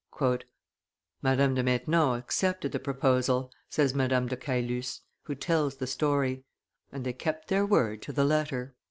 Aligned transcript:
"Madame 1.21 1.53
de 1.53 1.61
Maintenon 1.61 2.17
accepted 2.17 2.71
the 2.71 2.79
proposal," 2.79 3.51
says 3.69 3.93
Madame 3.93 4.25
de 4.25 4.35
Caylus, 4.35 5.01
who 5.25 5.35
tells 5.35 5.75
the 5.75 5.85
story, 5.85 6.43
"and 6.91 7.05
they 7.05 7.13
kept 7.13 7.49
their 7.49 7.67
word 7.67 8.01
to 8.01 8.11
the 8.11 8.25
letter." 8.25 8.73